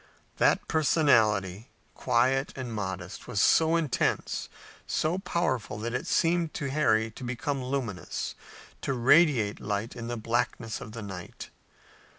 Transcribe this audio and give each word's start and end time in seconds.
That 0.37 0.67
personality, 0.67 1.69
quiet 1.93 2.53
and 2.55 2.73
modest, 2.73 3.27
was 3.27 3.39
so 3.39 3.75
intense, 3.75 4.49
so 4.87 5.19
powerful 5.19 5.77
that 5.77 5.93
it 5.93 6.07
seemed 6.07 6.55
to 6.55 6.71
Harry 6.71 7.11
to 7.11 7.23
become 7.23 7.63
luminous, 7.63 8.33
to 8.81 8.93
radiate 8.95 9.59
light 9.59 9.95
in 9.95 10.07
the 10.07 10.17
blackness 10.17 10.81
of 10.81 10.93
the 10.93 11.03
night. 11.03 11.51